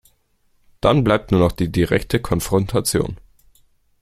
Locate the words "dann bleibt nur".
0.79-1.39